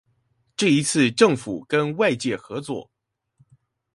[0.57, 2.89] 這一次政府跟外界合作